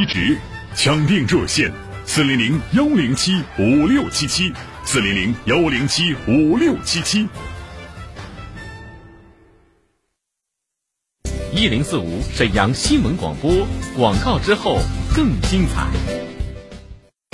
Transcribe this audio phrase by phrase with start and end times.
[0.00, 0.38] 一直
[0.74, 1.70] 抢订热线：
[2.06, 4.50] 四零零幺零七五六七七，
[4.82, 7.28] 四零零幺零七五六七七。
[11.52, 14.78] 一零四五沈阳新闻广播广告之后
[15.14, 16.29] 更精彩。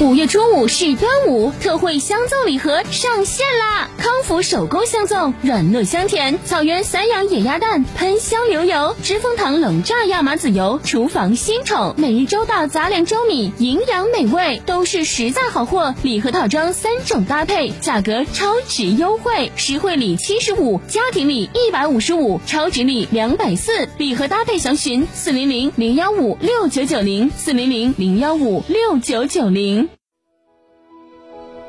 [0.05, 3.89] 五月初五是端午，特惠香粽礼盒上线啦！
[3.97, 15.95] 康福手工香粽，软糯香甜；草原散养野鸭蛋，喷香流油；知蜂堂冷榨亚麻籽油，厨房新宠；每日周到杂粮粥米，营养美味，都是实在好货。
[16.03, 23.89] 礼盒套装三种搭配，价格超值优惠，实惠礼七十五，家庭礼一百五十五，超值礼两百四。
[23.97, 29.86] 礼盒搭配详询四零零零幺五六九九零四零零零幺五六九九零。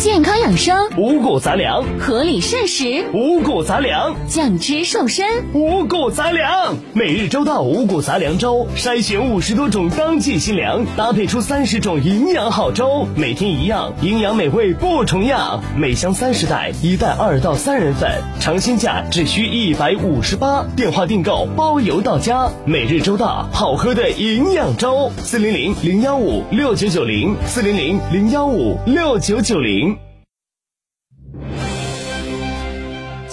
[0.00, 6.74] 健康养生，五谷杂粮；合理膳食，五谷杂粮；降脂瘦身，五谷杂粮。
[6.94, 13.06] 每日周到五谷杂粮粥，筛选五十多种当季新粮，搭配出三十种营养好粥。
[13.14, 15.62] 每天一样，营养美味不重样。
[15.76, 20.64] 每箱三十袋，一袋二到三人份，尝鲜价只需一百五十八。
[20.74, 22.48] 电话订购包邮到家。
[22.64, 25.12] 每日周到，好喝的营养粥。
[25.18, 29.89] 四零零零幺五六九九零，四零零零幺五六九九零。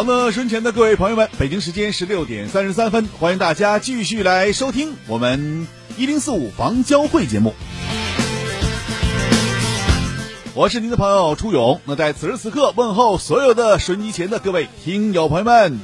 [0.00, 5.68] 好，那身前的各位朋友们，北京时间十六点三十三分，欢迎大家继续来收听我们
[5.98, 7.52] 一零四五房交会节目。
[10.54, 15.78] 我是您的朋友朱勇，那在此时此刻问候所有的收音机前的各位听友朋友们。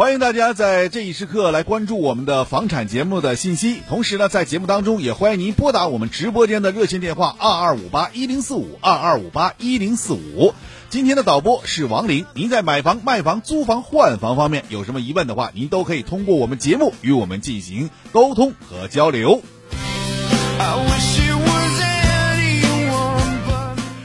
[0.00, 10.54] 欢迎大家在这一时刻来关注我们的房产节目的信息，同时呢，在节目当中也欢迎您拨打我们直播间的热线电话二二五八一零四五二二五八一零四五。
[10.88, 19.42] 今天的导播是王林，您在买房、卖房、租房、换房方面有什么疑问的话，您都可以通过我们节目与我们进行沟通和交流。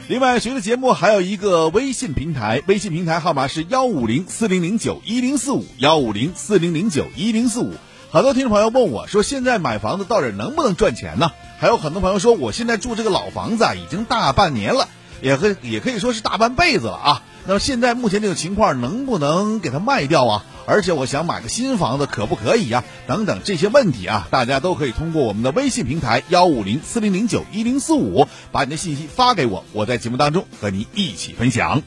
[0.08, 7.72] 另外，随着节目还有一个微信平台，微信平台号码是幺五零四零零九一零四五幺五零四零零九一零四五。
[8.12, 11.32] 很多听众朋友问我说，现在买房子到底能不能赚钱呢？
[11.58, 14.88] 还有很多朋友说，我现在住这个老房子啊，已经大半年了，
[15.20, 17.22] 也可也可以说是大半辈子了啊。
[17.46, 20.44] 那么现在目前这个情况能不能给它卖掉啊？
[20.66, 22.82] 而且我想买个新房子可不可以呀？
[23.06, 31.82] 等等这些问题啊，大家都可以通过我们的微信平台幺五零四零零九一零四五把你的信息发给我，我在节目当中和你一起分享。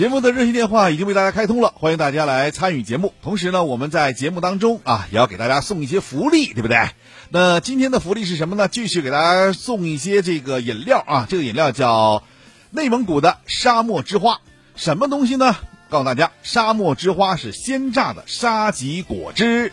[0.00, 3.12] 节目的热线电话已经为大家开通了，欢迎大家来参与节目。
[3.22, 6.88] 同时呢，我们在节目当中啊，也要给大家送一些福利，对不对？
[7.28, 8.66] 那今天的福利是什么呢？
[8.66, 12.22] 继续给大家送一些这个饮料啊，这个饮料叫
[12.70, 14.40] 内蒙古的沙漠之花，
[14.74, 15.54] 什么东西呢？
[15.90, 19.70] 告诉大家，沙漠之花是鲜榨的沙棘果汁。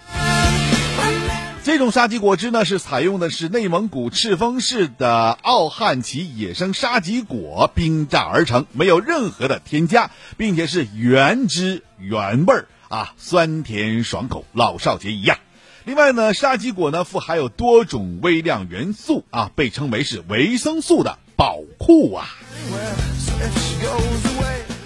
[1.68, 15.40] 这种沙棘果汁呢，是采用的是内蒙古赤峰市的奥汉旗野生沙棘果冰榨而成，没有任何的添加，并且是原汁原味儿啊，酸甜爽口，老少皆宜呀。
[15.84, 22.30] 另外呢，沙棘果呢富含有多种微量元素啊，被称为是维生素的宝库啊。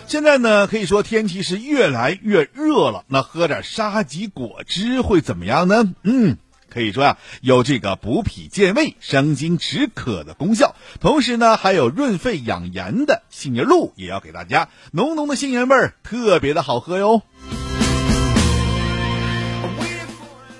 [0.07, 5.93] 现在呢，可以说天气是越来越热了，那喝点沙棘果汁会怎么样呢？
[6.01, 6.37] 嗯。
[6.73, 17.23] 可以说呀，有这个补脾健胃、生津止渴的功效，同时呢，还有润肺养颜的杏仁露，也要给大家浓浓的杏仁味儿，特别的好喝哟。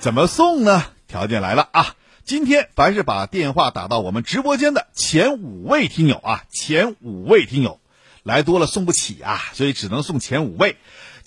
[0.02, 0.84] 怎么送呢？
[1.08, 1.96] 条件来了啊！
[2.24, 7.80] 今天凡是把电话打到我们直播间的前五位听友啊，前五位听友，
[8.24, 10.76] 来多了送不起啊，所以只能送前五位。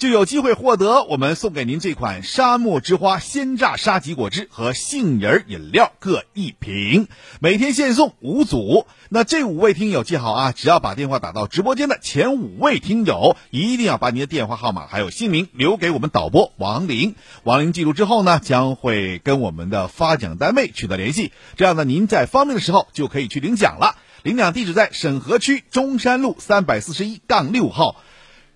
[0.04, 7.08] 就有机会获得我们送给您这款沙漠之花鲜榨沙棘果汁和杏仁饮料各一瓶，
[7.40, 8.86] 每天限送五组。
[9.08, 17.14] 那这五位听友记好啊，只要把电话打到直播间的前五位听友，一定要把您的电话号码还有姓名留给我们导播王林。
[17.42, 23.96] 王林记录之后呢，将会跟我们的发奖单位取得联系，这样呢，您在方便的时候就可以去领奖了。
[24.22, 27.96] 领奖地址在沈河区中山路三百四十一杠六号。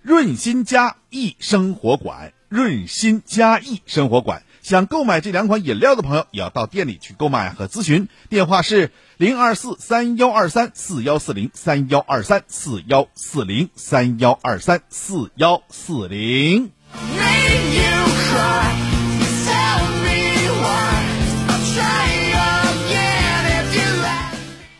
[0.01, 8.07] 润心嘉益生活馆，润心嘉益生活馆，想购买这两款饮料的朋友，也要到店里去购买和咨询。
[8.29, 16.71] 电话是零二四三幺二三四幺四零三幺二三四幺四零三幺二三四幺四零。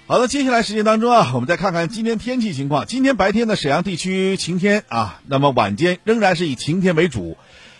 [0.10, 2.88] 好的，接下来时间当中啊， 我们再看看今天天气情况。
[2.88, 7.38] 今天白天呢，沈阳地区晴天啊，那么晚间仍然是以晴天为主，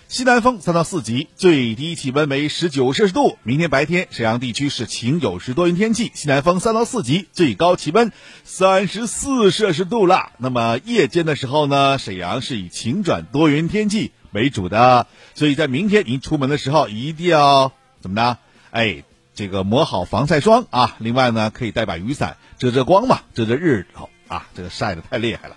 [0.08, 3.40] 西南风三到四级，最低气温为十九摄氏度。
[3.42, 8.12] 明天白天沈阳地区是晴有时多云天气，西南风三到四级，最高气温
[8.44, 10.34] 三十四摄氏度啦。
[10.38, 17.72] 那么夜间的时候呢，沈阳是以晴转多云天气为主的，所以在明天您出门的时候一定要
[18.02, 18.38] 怎么着？
[18.70, 19.04] 哎。
[19.40, 25.56] 这个抹好防晒霜啊，另外呢，可以带把雨伞遮遮光嘛，遮遮日头啊，这个晒的太厉害了。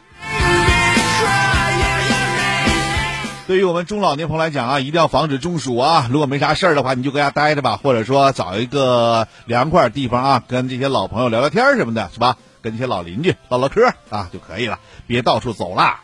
[3.49, 6.07] 对于我们中老年朋友来讲啊，一定要防止中暑啊。
[6.13, 12.37] 如果没啥事儿的话，你就搁家待着吧，或者说找一个凉快地方啊，跟这些老朋友聊聊天什么的，是吧？
[12.63, 15.99] 跟这些老邻居唠唠嗑啊就可以了，别到处走了。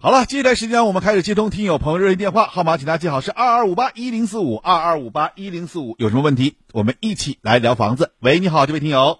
[0.00, 5.96] 好了，接下来时间我们开始接通听友朋友热线电话号码，请大家记好是二二五八一零四五二二五八一零四五。
[5.98, 8.12] 有什么问题，我们一起来聊房子。
[8.20, 9.18] 喂，你好，这位听友。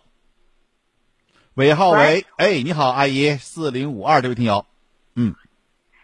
[1.55, 4.67] 尾号为哎，你好，阿姨，四零五二这位听友，
[5.17, 5.35] 嗯。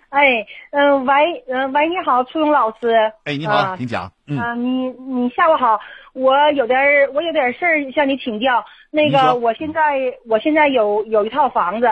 [0.09, 3.12] 哎，嗯，喂，嗯，喂，你好，初勇老师。
[3.23, 4.12] 哎，你好，请讲。
[4.26, 5.79] 嗯，你你下午好，
[6.14, 6.78] 我有点
[7.12, 8.64] 我有点事儿向你请教。
[8.90, 11.87] 那个，我现在我现在有有一套房子，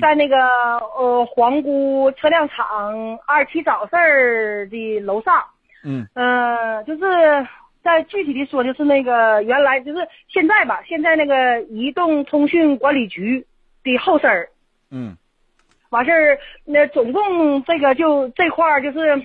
[0.00, 5.44] 在那个呃皇姑车辆厂二期早市儿的楼上。
[5.84, 6.06] 嗯。
[6.14, 7.46] 呃，就是
[7.84, 13.46] 在具体的说，就是那个原来就是现在吧，现在那个移动通讯管理局
[13.84, 14.48] 的后身儿。
[14.90, 15.16] 嗯。
[15.90, 19.22] 完事儿，那总共这个就这块儿就是，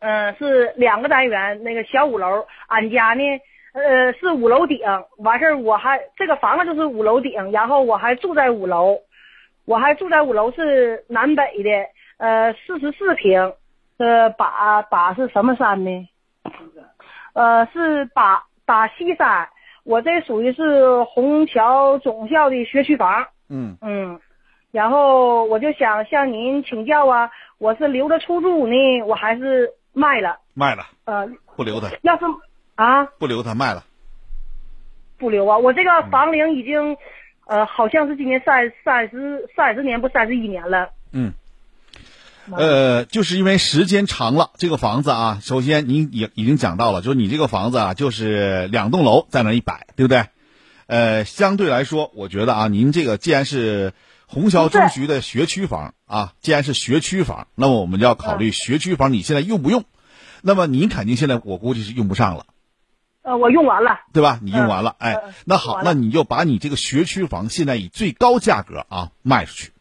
[0.00, 2.44] 嗯，是两个单元，那个小五楼。
[2.66, 3.22] 俺家呢，
[3.72, 4.80] 呃，是五楼顶。
[5.18, 8.98] 完事儿，我还这个房子就是五楼顶，然后我还住在五楼，
[9.64, 11.70] 我还住在五楼是南北的，
[12.18, 13.54] 呃，四十四平，
[13.98, 16.08] 呃，把把是什么山呢？
[17.32, 19.48] 呃，是把把西山。
[19.84, 23.26] 我这属于是虹桥总校的学区房。
[23.48, 24.20] 嗯嗯。
[24.70, 30.38] 然后我就想向您请教啊，我是留着出租呢，我还是卖了？
[30.54, 30.84] 卖了。
[31.04, 31.26] 呃，
[31.56, 31.88] 不留它。
[32.02, 32.24] 要是
[32.74, 33.84] 啊，不留它，卖了。
[35.18, 35.58] 不留啊！
[35.58, 36.96] 我这个房龄已经，
[37.46, 40.90] 呃，好像是今年三三十三十年不三十一年了。
[41.12, 41.32] 嗯。
[42.50, 50.24] 呃，就是因为时间长了，这个房子啊，首先您也已经讲到了，就是你这个房子啊，就是两栋楼在那一摆，对不对？
[50.86, 53.92] 呃，相对来说，我觉得啊，您这个既然是。
[54.34, 59.84] 虹桥中学的学区房啊，既然是学区房，那么我们就要考虑学区房你现在用不用？
[60.40, 62.46] 那么您肯定现在我估计是用不上了。
[63.22, 64.38] 呃，我用完了，对吧？
[64.42, 69.72] 你用完了，哎，那好，那你就把你这个学区房现在以最高价格啊卖出去。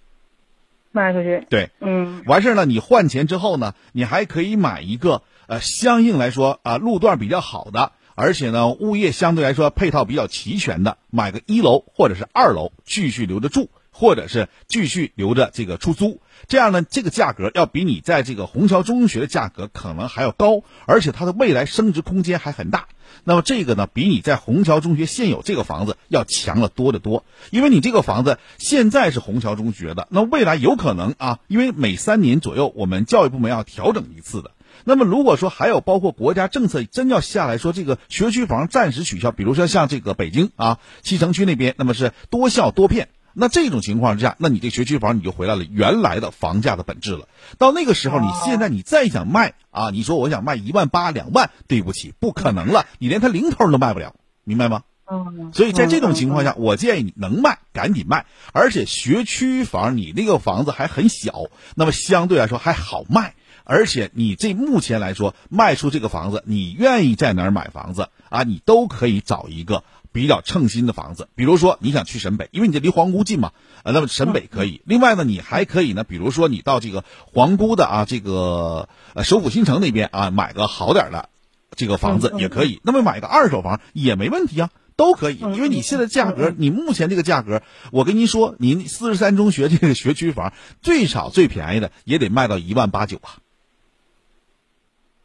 [0.91, 1.45] 卖出去。
[1.49, 2.23] 对，嗯。
[2.25, 13.69] 完事儿呢，你换钱之后呢，你还可以买一个呃，相应来说啊路段比较好的，而且呢物业相对来说配套比较齐全的，买个一楼或者是二楼继续留着住。
[13.93, 16.21] 或者是继续留着这个出租。
[16.47, 22.87] 这样呢，这个价格要比你在这个虹桥中学的价格可能还要高，而且它的未来升值空间还很大。
[23.23, 27.25] 那么这个呢，比你在虹桥中学现有这个房子要强了多得多。
[27.49, 34.51] 因为你这个房子现在是虹桥中学的，那未来有可能啊，因为每三年左右我们教育部门要调整一次的。
[34.85, 43.09] 那么如果说还有包括国家政策真要下来说这个学区房暂时取消，比如说像这个北京啊西城区那边，那么是多校多片。
[43.33, 47.27] 那这种情况之下，那你这学区房你就回来了原来的房价的本质了。
[47.57, 54.83] 到那个时候，你现在你再想卖啊，你说我想卖一万八两万，对不起，不可能了，你连它零头都卖不了，明白吗？
[55.09, 55.51] 嗯。
[55.53, 61.43] 所以在这种情况下，我建议你能卖赶紧卖，而且学区房你那个房子还很小，
[61.75, 68.43] 那么相对来说还好卖，而且你这目前来说卖出这个房子，你愿意在哪儿买房子啊？
[68.43, 69.83] 你都可以找一个。
[70.13, 73.53] 比较称心的房子，比如说你想去沈北，因为你这离皇姑近嘛，
[73.83, 74.81] 呃，那么沈北可以。
[74.85, 81.29] 另外呢，你还可以呢，比如说你到这个皇姑的啊，这个呃首府新城那边啊，买个好点的
[81.77, 82.81] 这个房子也可以。
[82.83, 85.37] 那么买个二手房也没问题啊，都可以。
[85.37, 87.61] 因为你现在价格，你目前这个价格，
[87.93, 90.51] 我跟您说，您四十三中学这个学区房
[90.81, 93.39] 最少最便宜的也得卖到一万八九啊。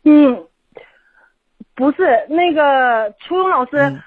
[0.04, 0.46] 嗯，
[1.74, 4.00] 不是那个初中老师。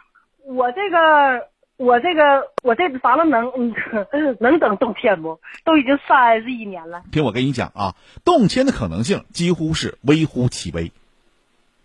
[0.46, 3.52] 我这个，我这个，我这房子能
[4.40, 5.40] 能等动迁不？
[5.64, 7.02] 都已经三十一年了。
[7.12, 10.92] 听我跟你讲啊，动迁的可能性几乎是微乎其微。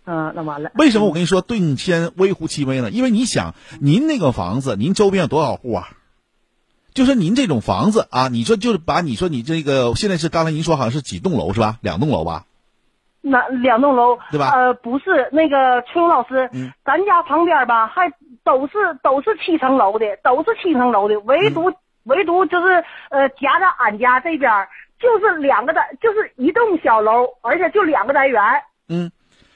[0.05, 0.71] 嗯，那完了。
[0.75, 2.91] 为什么我跟你说动迁微乎其微呢？
[2.91, 5.89] 因为你想，您那个房子，您周边有多少户啊？
[6.93, 11.77] 就是您这种房子啊，你说就是把你说你这个现在是刚才您说好像是几栋楼是吧？
[11.81, 12.45] 两栋楼吧？
[13.21, 14.51] 那两栋楼对吧？
[14.51, 16.49] 呃，不是那个春勇老师，
[16.85, 18.09] 咱家旁边吧，还
[18.45, 18.73] 都是
[19.03, 21.73] 都是七层楼的，都是七层楼的，唯独
[22.03, 24.49] 唯独就是呃夹在俺家这边
[24.99, 28.41] 就是两个单，就是一栋小楼，而且就两个单元。
[28.87, 29.11] 嗯，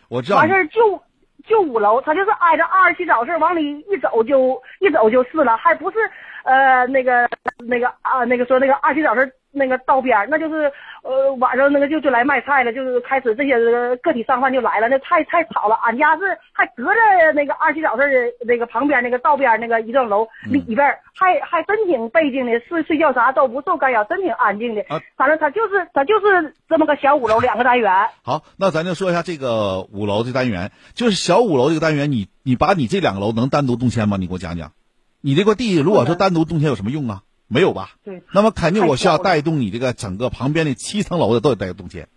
[0.09, 0.39] 我知道。
[0.39, 1.01] 完事儿就
[1.47, 5.97] 就五楼，他就是挨着二十七早市往里一走就一走就是了，还不是
[6.43, 7.29] 呃那个
[7.59, 9.31] 那个啊那个说那个二十七早市。
[9.51, 13.57] 那个道边那就是呃晚上那个就就来卖菜了，就是开始这些
[13.97, 15.75] 个体商贩就来了，那太太吵了。
[15.75, 16.99] 俺家是还隔着
[17.33, 24.83] 那个二七早市的那个旁边那个道边那个一幢楼里边，还还真挺背静的，睡睡觉啥都不受干扰，真挺安静的。
[25.17, 27.91] 反正他就是他就是这么个小五楼两个单元。
[28.21, 34.17] 好，那咱就说一下这个五楼的单元，就是小五楼这个单元，你你把你这两个楼能单独动迁吗？
[34.17, 34.73] 你给我讲讲，
[35.21, 37.23] 你这块地如果说单独动迁有什么用啊？
[37.49, 37.95] 没有吧？
[38.05, 42.07] 对，那么肯定我需要带动你这个整个旁边的七层楼的都得带动迁，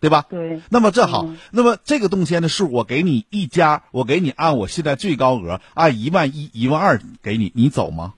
[0.00, 0.26] 对吧？
[0.28, 0.60] 对。
[0.68, 8.14] 那么这好，那么这个动迁的数，我给你一家，我给你按我现在最高额按一万一、一万二给你，你走吗？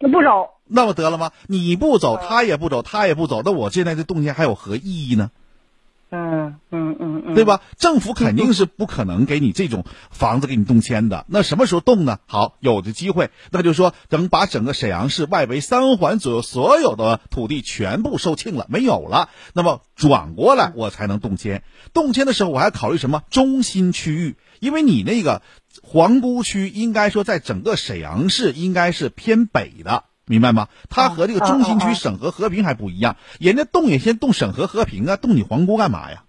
[0.00, 0.50] 那不走。
[0.72, 1.32] 那不得了吗？
[1.46, 5.30] 你不走，他也不走，他也不走，那我现在这动迁还有何意义呢？
[6.10, 7.60] 嗯嗯嗯嗯，对吧？
[7.78, 11.24] 政府肯定是不可能给你这种房子给你动迁的。
[11.28, 12.18] 那什么时候动呢？
[12.26, 21.62] 好，有的机会，那就是说等把整个沈阳市外围三环左右所有的土地全部售罄了，没有了，那么转过来我才能动迁。
[21.92, 23.22] 动迁的时候我还考虑什么？
[23.30, 25.42] 中心区域，因为你那个
[25.82, 30.04] 皇姑区应该说在整个沈阳市应该是偏北的。
[30.30, 30.68] 明白吗？
[30.88, 36.22] 它和这个中心区审核和平还不一样，人家动也先动审核和平啊，动你皇姑干嘛呀？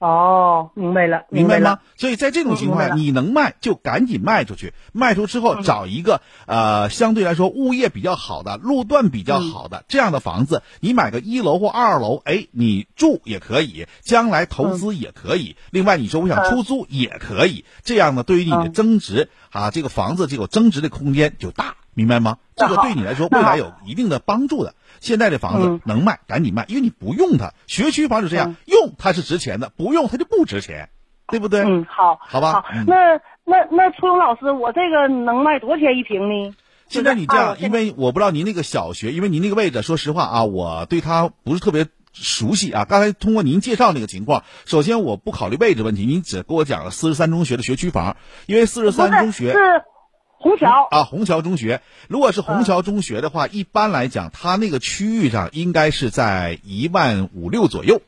[0.00, 1.78] 哦，明白了，明白吗？
[1.96, 15.56] 所以在这种情况下，你能卖就赶紧卖出去，卖出之后找一个呃相对来说物业比较好的、路段比较好的这样的房子，你买个一楼或二楼，哎，你住也可以，将来投资也可以。
[15.70, 21.76] 另外，你说我想出租也可以，这样呢，对于你的增值啊，这个房子这个增值的空间就大。
[21.98, 22.38] 明白吗？
[22.54, 24.74] 这个对你来说未来有一定的帮助的。
[25.00, 27.52] 现在这房子能卖，赶紧卖，因为你不用它。
[27.66, 30.90] 学区房就这样，用它是值钱的，不用它就不值钱，
[31.26, 31.62] 对不对？
[31.62, 32.64] 嗯，好，好吧。
[32.86, 36.54] 那那那初勇老师，我这个能卖多少钱一平呢？
[36.88, 42.84] 现在你这样，因为我不知道您那个小学，因为您那个位置，说实话啊，我对它不是特别熟悉啊。
[42.84, 49.58] 刚才通过您介绍那个情况，首先我不考虑位置问题，您只给我讲了四十三中学的学区房，因为四十三中学是。
[50.38, 50.88] 虹桥。
[50.90, 58.00] 啊，虹桥中学，如果是虹桥中学的话，一般来讲，它那个区域上应该是在一万五六左右。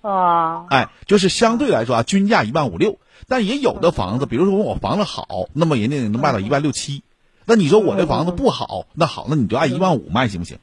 [0.00, 7.02] 啊，哎，就是相对来说啊，均价一万五六，但也有的房子，比如说我房子好，那么人家能卖到一万六七。
[7.44, 10.58] 那你说我这房子不好，那好，那你就按一万五卖行不行？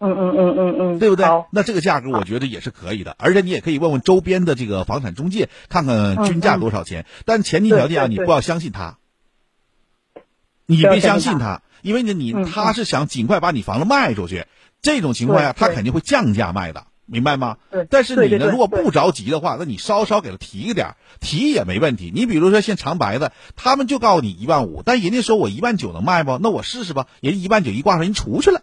[0.00, 1.26] 嗯嗯嗯嗯嗯，对不对？
[1.50, 7.06] 那这个价格我觉得也是可以的，而且你也可以问问周边的这个房产中介，看看均价多少钱。
[7.24, 8.98] 但前提条件啊，你不要相信他。
[10.70, 14.44] 你别相信他，因为呢，你他是想尽快把你房子卖出去，
[14.82, 17.86] 这种情况下，他肯定会降价卖的，明白吗对？
[17.88, 22.12] 但是你呢，如果不着急的话，那你稍稍给他提一点，提也没问题。
[22.14, 26.36] 你比如说像长白的，他们就告诉你一万五，但人家说我一万九能卖不？
[26.36, 28.60] 那我试试吧，人家一万九一挂上，人出去了。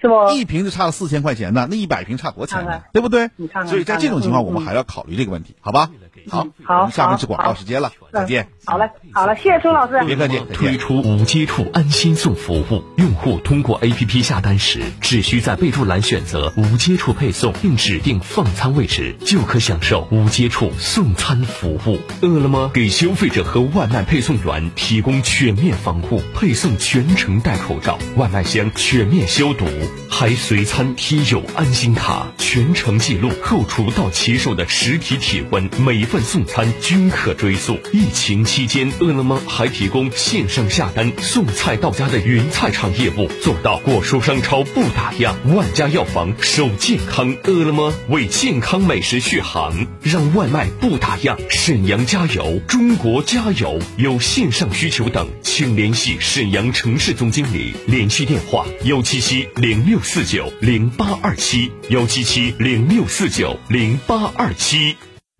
[0.00, 0.30] 是不？
[0.30, 2.82] 一瓶就差了四千块钱呢，那一百瓶差多钱呢？
[2.92, 3.62] 对不对你看？
[3.64, 5.90] 看所以在这种情况，我们还要考虑这个问题，好吧？
[6.28, 8.48] 好，好我们下面是广告时间了，再见。
[8.66, 10.02] 好嘞，好了，谢谢孙老师。
[10.04, 10.46] 别客气，再见。
[10.52, 21.98] 推出无接触安心送服务，用户通过 APP 下单时，只需在备注栏选择无接触配送，并指定放餐位置，就可享受无接触送餐服务。
[22.20, 29.64] 饿了么给消费者和外卖配送员提供全面防护，配送全程戴口罩，外卖箱全面消毒，
[30.08, 37.78] 还随餐贴有安心卡，全程记录后厨到骑手的实体体温，每份送餐均可追溯。
[37.92, 47.36] 疫情期间，饿了么还提供线上下单送菜到家的云菜场业务，做到果蔬商超不打烊，万家药房守健康。
[47.44, 51.36] 饿了么为健康美食续航，让外卖不打烊。
[51.48, 53.78] 沈阳加油，中国加油！
[53.96, 64.96] 有线上需求等，请联系沈阳城市总经理，联系电话：幺七七零六四九零八二七，幺七七零六四九零八二七。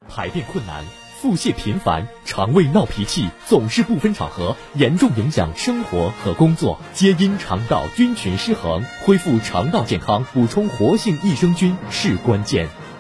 [0.09, 0.85] 排便困难。
[1.21, 8.83] 腹泻频繁，肠胃闹脾气，总是不分场合，严重影响生活和工作，皆因肠道菌群失衡。
[9.05, 12.69] 恢复肠道健康，补充活性益生菌是关键。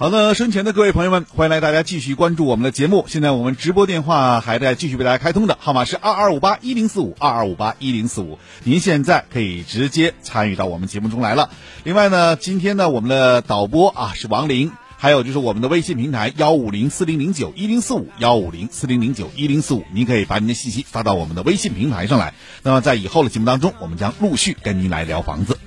[0.00, 3.04] 好的，身前的各位朋友们，欢迎来大家继续关注我们的节目。
[3.06, 11.50] 现在我们直播电话还在继续为大家开通的号码是二二五八一零四五二二五八一零四五，您现在可以直接参与到我们节目中来了。
[11.84, 14.72] 另外呢，今天呢，我们的导播啊是王林。
[14.96, 22.32] 还有就是我们的微信平台幺五零四零零九一零四五幺五零四零零九一零四五，您可以把您的信息发到我们的微信平台上来。
[22.62, 25.58] 那么在以后的节目当中，我们将陆续跟您来聊房子。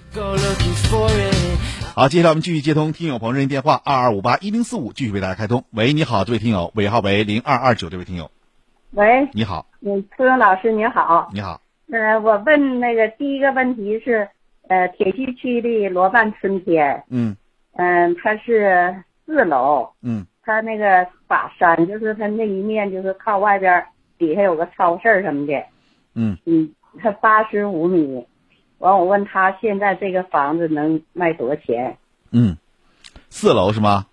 [1.96, 5.64] 好，接下来我们继续接通听友朋友热线电话二二五八一零四五，继续为大家开通。
[5.70, 8.32] 喂，你好，这位听友，尾号为零二二九，这位听友，
[8.94, 14.28] 喂，你好，嗯，崔勇老师你好，你好，呃，我问那个第一个问题是，
[14.70, 17.38] 呃，铁西区的罗曼春天，嗯。
[17.76, 18.96] 嗯、它是
[19.28, 20.26] 四楼，嗯。
[20.42, 25.54] 它那个把山，就是它那一面就是靠外边儿，底下有个超市儿什么的，
[26.16, 28.26] 嗯，嗯，它八十五米，
[28.84, 31.98] 完我问他现在这个房子能卖多少钱？
[32.32, 32.58] 嗯，
[33.30, 34.08] 四楼是吗？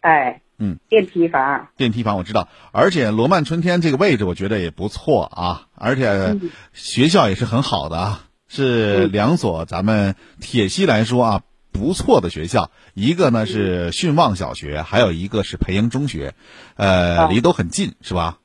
[0.00, 6.36] 哎，嗯，电梯房，电梯房我知道，而且罗曼春天这个位置我觉得也不错啊，而且
[6.72, 16.34] 学校也是很好的啊，是两所咱们铁西来说啊不错的学校，一个呢是训望小学，还有一个是培英中学，
[16.76, 18.38] 呃，啊离都很近是吧？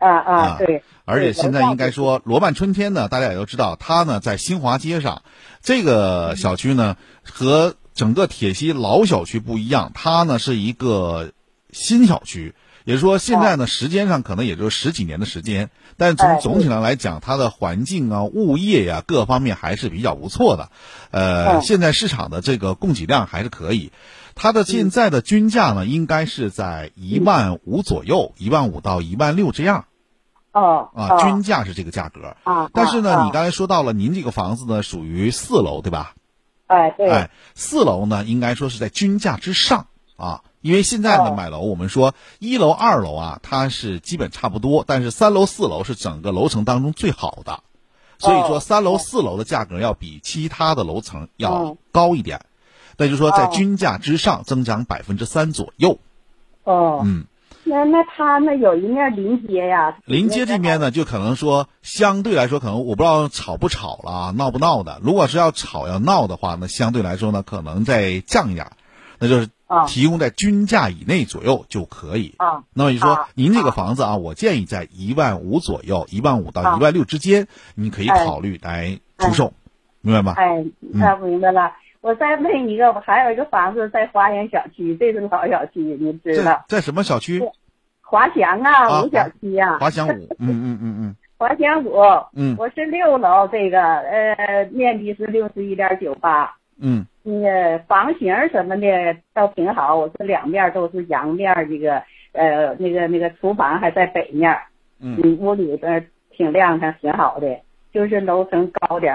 [0.00, 0.58] 啊啊，
[1.04, 5.22] 而且现在应该说，罗曼春天呢，大家也都知道，它呢在新华街上，
[5.62, 11.32] 这个小区呢和整个铁西老小区不一样，它呢是一个
[11.70, 20.70] 新小区，也就是说现在呢时间上可能也就十几年的时间，但从哎总体上来讲，它的环境啊、物业呀、各方面还是比较不错的。
[21.10, 21.62] 呃，嗯。
[21.62, 23.92] 现在市场的这个供给量还是可以。
[24.40, 29.86] 它的现在的均价呢，应该是在一万五左右，一万五到一万六这样
[30.58, 31.20] 哦啊，哦。
[31.22, 32.36] 均价是这个价格。
[32.44, 33.24] 啊，但是呢，啊。
[33.24, 36.14] 你刚才说到了，您这个房子呢属于四楼，对吧？
[36.66, 37.08] 哎对。
[37.08, 47.60] 哎，四楼呢，应该说是在均价之上啊，因为现在呢哦买楼，我们说一楼、二楼啊，它是基本差不多，但是三楼、四楼是整个楼层当中最好的，
[48.18, 52.44] 所以说哦三楼、四楼的价格要比其他的楼层要哦高一点，
[52.96, 53.50] 那就是说在哦。
[53.52, 55.98] 均价之上增长百分之三左右。
[56.64, 57.26] 哦，嗯，
[57.68, 64.98] 那那他那有一面临街呀，临街这边呢，就可能说相对来说，可能我不知道吵不吵了啊，闹不闹的。
[65.02, 68.72] 如果是要吵要闹的话，那相对来说呢，可能再降一点，
[69.18, 72.34] 那就是啊提供在均价以内左右就可以。
[72.38, 79.52] 啊那么你说啊您这个房子啊，我建议在一万五左右，一万五到啊一万六之间，你可以哎考虑来出售，
[80.00, 80.34] 明白吗？
[80.36, 81.70] 哎，那明白了。
[82.00, 86.64] 我再问一个，我还有一个房子在华阳小区，这是老小区，你知道？
[86.68, 87.42] 在什么小区？
[88.00, 90.28] 华翔啊啊，五小区啊、华翔五。
[90.38, 92.00] 嗯嗯嗯嗯华翔五，
[92.34, 98.86] 嗯我是六楼，这个呃面积是六十一点九八，嗯那个房型什么的
[99.34, 104.56] 倒挺好，我是两面都是阳面，这个呃那个那个厨房还在北面，
[105.00, 107.60] 嗯嗯，屋里边挺亮堂，挺好的，
[107.92, 109.14] 就是楼层高点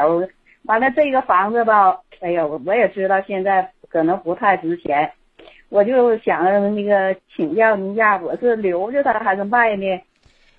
[0.66, 5.12] 完了这个房子吧，哎呀，我我也知道现在可能不太值钱，
[5.68, 6.42] 我就想
[6.74, 10.02] 那个请教您一下，我是留着它还是卖呢？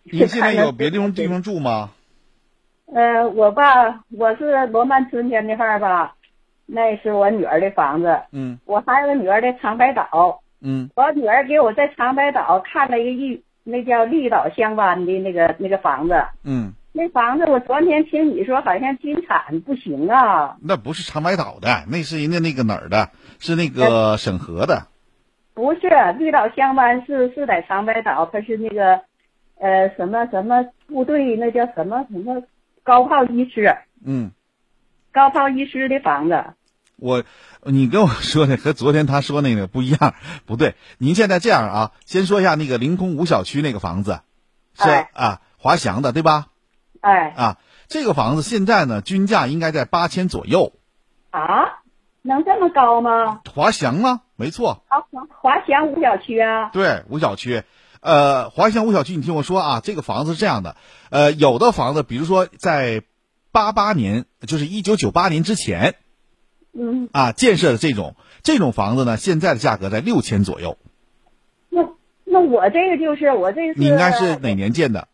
[0.02, 1.92] 您现在有别的地方住吗？
[2.92, 6.14] 呃，我吧，我是罗曼春天那块儿吧，
[6.66, 16.22] 那是我女儿的房子，嗯我还有个女儿在长白岛，嗯我女儿给我在长白岛看了一个玉，那叫绿岛香湾的那个那个房子。
[16.44, 24.86] 嗯，那房子我昨天听你说好像金产不行啊，那不是长白岛的，那是人家那个哪儿的，是那个沈河的。
[25.54, 25.80] 不是
[26.20, 29.00] 绿岛香湾是是在长白岛，它是那个
[29.58, 32.44] 呃什么什么部队，那叫什么什么
[32.84, 34.30] 高炮医师，嗯，
[35.12, 36.44] 高炮医师的房子。
[36.96, 37.24] 我，
[37.64, 40.14] 你跟我说的和昨天他说那个不一样，
[40.46, 40.76] 不对。
[40.98, 44.20] 您现在这样啊，先说一下那个凌空五小区那个房子，
[44.74, 46.46] 是、哎啊，华翔的对吧？
[47.04, 50.72] 哎啊，这个房子现在呢均价应该在八千左右。
[51.30, 51.82] 啊，
[52.22, 53.42] 能这么高吗？
[53.54, 54.22] 华翔吗？
[54.36, 56.70] 没错，啊，华华翔五小区啊。
[56.72, 57.62] 对，五小区。
[58.00, 60.76] 呃，华翔五小区，你听我说啊，这个房子是这样的，
[61.10, 63.02] 呃，有的房子，比如说在
[63.52, 65.96] 八八年，就是一九九八年之前
[66.72, 70.78] 嗯，啊建设的这种这种房子呢，现在的价格在六千左右。
[71.68, 71.82] 那
[72.24, 75.08] 那我这个就是我这个你应该是哪年建的？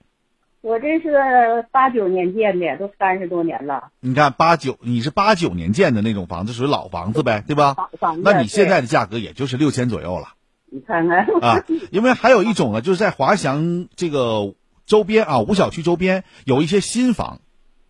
[0.62, 3.88] 我这是八九年建的，都三十多年了。
[4.00, 7.72] 你看八九，你是八九年建的那种房子，属于老房子呗，对吧？
[7.74, 10.34] 房房子那你现在的价格也就是六千左右了
[10.70, 11.64] 你看看啊。
[11.90, 14.52] 因为还有一种呢，就是在华翔这个
[14.84, 17.40] 周边啊，五小区周边有一些新房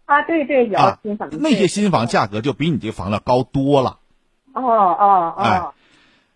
[0.04, 3.98] 啊，对对，有啊新房，那些新房价格就比你这个房子高多了。
[4.52, 5.74] 哦哦哎哦，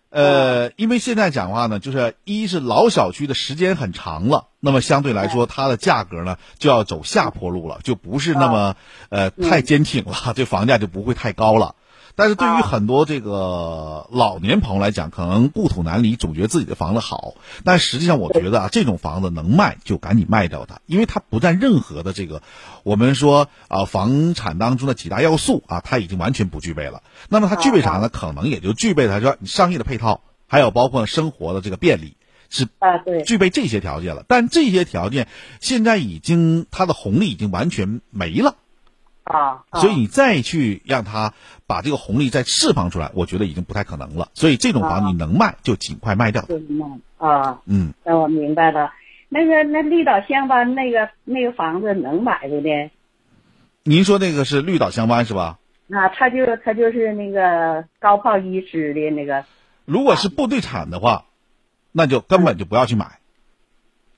[0.09, 8.75] 呃，因为现在讲话呢，就是一是老小区的时间很长了，那么相对来说它的价格呢就要走下坡路了，就不是那么
[9.09, 11.75] 呃太坚挺了， 这房价就不会太高了。
[12.15, 17.35] 但是对于啊很多这个老年朋友来讲，可能故土难离，总觉得自己的房子好。
[17.63, 22.41] 但实际上，我觉得啊，这种房子能卖就赶紧卖掉它，因为它不占任何的这个
[22.83, 27.03] 我们说啊房产当中的几大要素啊，它已经完全不具备了。
[27.29, 28.09] 那么它具备啥呢？
[28.09, 32.15] 可能也就具备它说你商业的配套，还有包括生活的这个便利，
[32.49, 34.23] 是啊对，具备这些条件了。
[34.27, 35.27] 但这些条件
[35.59, 38.55] 现在已经它的红利已经完全没了。
[39.23, 41.33] 啊，啊所以你再去让它
[41.65, 44.29] 把这个红利再释放出来，我觉得已经不太可能了。
[44.33, 46.43] 所以这种房啊你能卖就尽快卖掉。
[47.17, 48.91] 啊，嗯，那我明白了。
[49.29, 52.91] 那个那绿岛香湾那个那个房子能买的呢？
[53.83, 55.57] 您说那个是绿岛香湾是吧？
[55.89, 59.45] 啊，他就他就是那个高炮医师的那个，
[59.85, 61.25] 如果是部队产的话，
[61.97, 63.19] 那就根本就不要去买，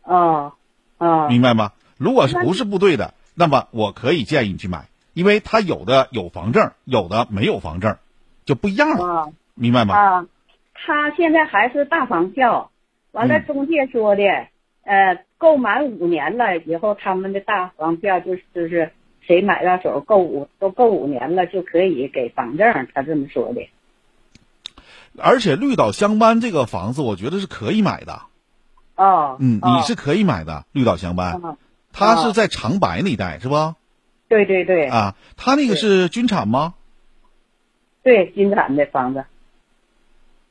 [0.01, 0.53] 哦
[0.97, 1.73] 哦明白吗？
[1.99, 7.97] 如果是不是部队的，那么我可以建议你去买，因为他有的有房证，有的没有房证，
[8.45, 9.95] 就不一样了，啊明白吗？
[9.95, 10.25] 啊，
[10.73, 12.71] 他现在还是大房票，
[13.11, 14.23] 完了嗯中介说的，
[14.83, 23.69] 呃，购满五年了以后，他们的大房票就是就是谁买到手够五都够五年了就可以给房证，他这么说的。
[25.17, 28.21] 而且绿岛香湾这个房子，我觉得是可以买的。
[28.95, 31.57] 哦，嗯，哦你是可以买的绿岛香湾，哦
[31.93, 33.75] 它是在长白那一带是吧？
[34.27, 36.75] 对对对，啊，它那个是军产吗？
[38.03, 39.25] 对，军产的房子。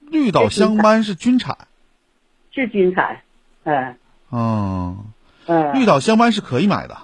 [0.00, 1.56] 绿岛香湾是军产，
[2.52, 3.20] 是军产，
[3.64, 3.96] 嗯。
[4.30, 5.04] 嗯，
[5.46, 6.98] 嗯，绿岛香湾是可以买的，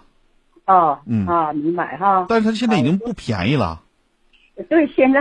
[0.66, 1.26] 哦，嗯。
[1.26, 2.26] 啊，你买哈？
[2.28, 3.82] 但是它现在已经不便宜了。
[4.68, 5.20] 对，现在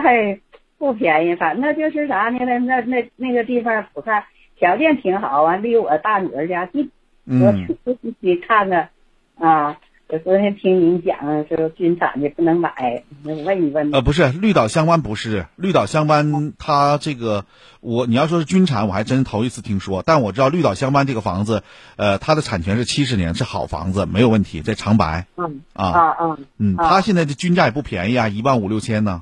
[0.81, 2.39] 不便宜，反正就是啥呢？
[2.43, 4.23] 那那那那个地方，我看
[4.57, 6.89] 条件挺好啊，离我大女儿家近，
[7.25, 8.89] 我嗯去我去看看
[9.37, 9.77] 啊。
[10.09, 11.17] 我昨天听您讲
[11.47, 13.91] 说军产的不能买，我问一问。
[13.93, 17.45] 呃，不是绿岛香湾，不是绿岛香湾，它这个
[17.79, 20.03] 我你要说是军产，我还真头一次听说。
[20.03, 21.63] 但我知道绿岛香湾这个房子，
[21.95, 29.21] 呃，它的产权是七十年，是好房子，没有问题，在长白嗯啊，啊啊嗯，啊它现在的均价也不便宜啊，一万五六千呢。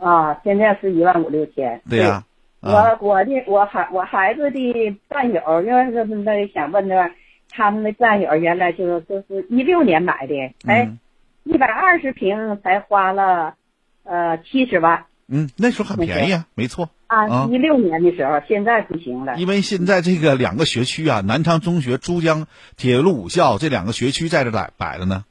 [0.00, 0.40] 啊！
[0.44, 1.82] 现在是一万五六千。
[1.88, 2.24] 对呀、
[2.60, 7.10] 啊，我我的我孩我孩子的战友，因为那那想问的，
[7.50, 10.34] 他们的战友原来就就是一六年买的，
[10.66, 10.98] 哎嗯，
[11.44, 13.54] 一百二十平才花了
[14.04, 16.90] 呃七十万嗯，那时候很便宜啊，没错。
[17.06, 19.36] 啊啊，一六年的时候，现在不行了。
[19.36, 25.24] 因为现在这个两个学区啊，南昌中学、珠江铁路五校这两个学区在这摆摆着呢，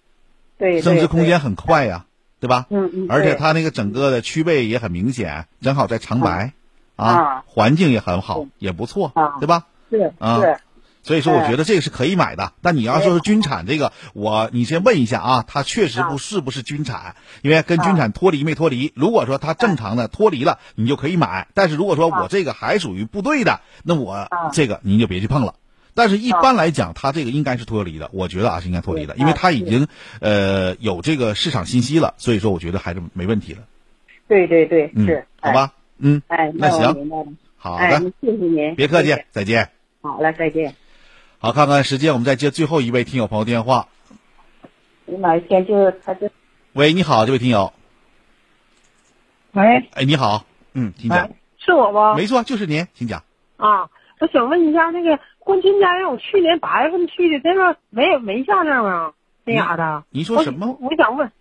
[0.57, 2.05] 对，升值空间很快呀、
[2.39, 2.65] 对吧？
[2.69, 6.53] 嗯嗯，而且对它那个整个的区位也很明显，正好在长白，
[6.95, 9.65] 啊啊，环境也很好，也不错啊，对吧？
[9.89, 10.57] 是啊是
[11.03, 12.51] 所以说，我哎觉得这个是可以买的。
[12.61, 18.91] 但你要说是军产，这个我你先问一下啊，它确实不啊是不是军产，因为跟军产脱离没脱离。
[18.93, 21.47] 如果说它正常的脱离了，你就可以买。
[21.53, 25.53] 但是如果说我这个还属于部队的，那我啊这个您就别去碰了。
[25.97, 29.87] 但是，一般来讲，它这个应该是脱离的，我觉得啊是应该脱离的，因为它啊已经
[30.21, 33.61] 呃有这个市场信息了，所以说我觉得还是没问题的。
[34.27, 37.25] 对对对嗯是，，好吧，嗯，哎，哎，那行明白了。
[37.57, 39.71] 好哎，的，谢谢您，别客气再见。
[40.01, 40.75] 好了，再见。
[41.39, 43.87] 好，看看时间，我们再接最后一位听友朋友电话。
[45.05, 46.29] 你哪一天就他就
[46.73, 47.73] 喂，你好，这位听友，
[49.53, 52.15] 喂，哎，你好，嗯，请讲哎，，是我吗？
[52.15, 53.23] 没错，就是您，请讲。
[53.55, 59.13] 啊，我想问一下，那个官军家园，我去年八月份去的，这个没有没下证啊，
[59.45, 60.03] 那你啥的。
[60.09, 60.77] 您说什么？
[60.81, 61.31] 我我想问，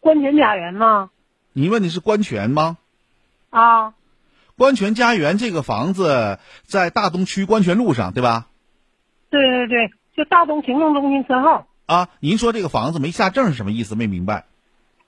[0.00, 1.10] 官泉家园吗？
[1.52, 2.78] 你问的是官泉吗？
[3.50, 3.92] 啊，
[4.56, 8.46] 官泉家园这个房子在大东区官泉路上，对吧？
[9.28, 11.66] 对对对，就大东行政中心车号。
[11.84, 13.94] 啊，您说这个房子没下证是什么意思？
[13.94, 14.46] 没明白。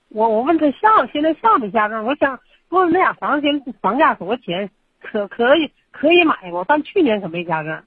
[0.09, 2.05] 我我问他下现在下没下证？
[2.05, 2.39] 我想
[2.69, 4.69] 问问那俩房子现在房价多少钱？
[5.01, 7.81] 可可以可以买过，但去年可没下证。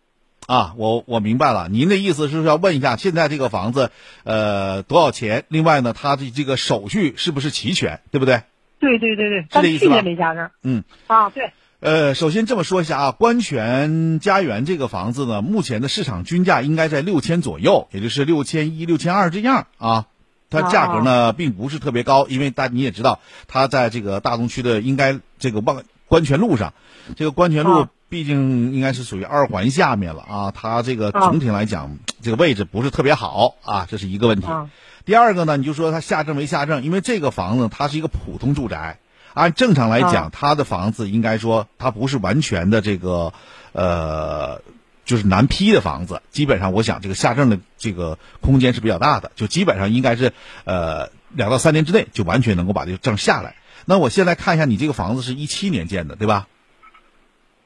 [0.46, 3.90] 啊，我我明白了，您的意思是要问一下现在这个房子，
[4.24, 5.44] 呃，多少钱？
[5.48, 8.42] 另外呢，它的这个手续是不是齐全，对不对？
[8.78, 10.50] 对对对对，但去这意思吧。
[10.62, 10.84] 嗯。
[11.08, 20.06] 啊，对，呃，首先这么说一下啊，官泉家园这个房子呢，目前的市场均价应该在六千左右，也就是六千一、六千二这样啊。
[20.48, 26.72] 它价格呢并不是特别高，因为大你也知道，它在这个大东区的应该这个望官泉路上，
[27.16, 34.46] 这个官泉路啊毕竟应该是属于二环下面了啊，它这个啊总体来讲，这个位置不是特别好啊，这是一个问题。
[34.46, 34.70] 啊
[35.04, 38.98] 第二个呢，你就说它下证没下证，因为这个房子它是一个普通住宅，
[39.34, 43.32] 按正常来讲，啊它的房子应该说它不是完全的这个
[43.70, 44.62] 呃，
[45.04, 50.32] 就是难批的房子，基本上我想这个下证的这个空间是比较大的，就基本上应该是
[50.64, 53.54] 呃两到三年之内就完全能够把这个证下来。
[53.84, 56.48] 那我现在看一下，你这个房子是一七年建的，对吧？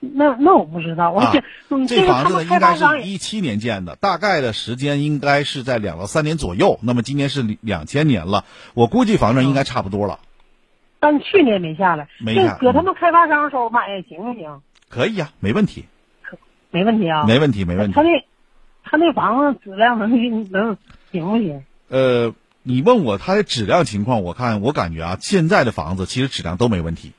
[0.01, 1.33] 那那我不知道，我啊
[1.87, 6.81] 这房子呢，应该是一七年建的，大概的时间应该是在两到三年左右。
[6.83, 10.19] 那么今年是两千年了，我估计房证应该差不多了。
[10.99, 14.61] 但去年没下来，没下这搁他们开发商手买行不行？
[14.89, 15.85] 可以呀、没问题，
[16.23, 16.39] 可
[16.71, 18.03] 没问题啊，没问题，没问题他。
[18.03, 18.09] 那
[18.83, 20.77] 他那房子质量能能
[21.13, 21.63] 行不行？
[21.89, 27.13] 呃，你问我它的质量情况，我看我感觉啊，现在的房子其实质量都没问题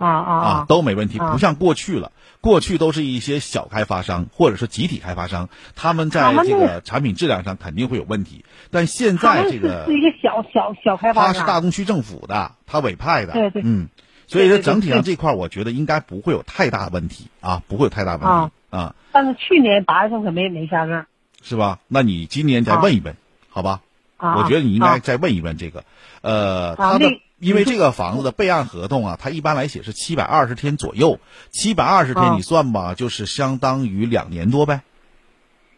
[0.00, 2.10] 啊啊啊，都没问题，啊不像过去了。
[2.40, 8.46] 过去都是一些小开发商或者是集体开发商，他们在这个产品质量上肯定会有问题。
[8.70, 13.88] 但现在这个是一个小小小开发商，他，是大东区政府的，他委派的，对对嗯，
[14.26, 21.04] 所以说整体上这块我觉得应该不会有太大问题啊，不会有太大问题啊啊，但是去年八月份可没没下证
[21.42, 21.78] 是吧？
[21.88, 23.16] 那你今年再啊问一问，
[23.50, 23.82] 好吧？
[24.16, 24.38] 啊。
[24.38, 25.84] 我觉得你应啊该再问一问这个，
[26.22, 31.18] 呃，啊它的那因为这个房子的备案合同啊，它一般来写是七百二十天左右，
[31.50, 34.82] 七百二十天啊你算吧，就是相当于两年多呗，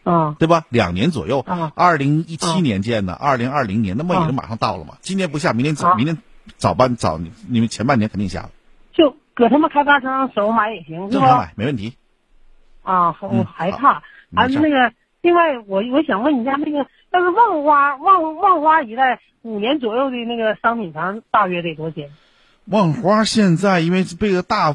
[0.03, 0.65] 啊对吧？
[0.69, 1.71] 两年左右啊。
[1.75, 4.97] 二零一七啊年建的，二零二零年，那么也啊是马上到了嘛。
[5.01, 6.17] 今年不下，明年早，啊明年
[6.57, 8.51] 早半早，你们前半年肯定下了。
[8.91, 11.93] 就搁他们开发商手买也行，正常买没问题。
[12.83, 14.03] 啊，我嗯害怕。
[14.35, 22.09] 啊，那个，另外我我想问一下，那个但是万花万万花一代五年左右的那个商品房，大约得多少钱？
[22.65, 24.73] 万花现在因为被个大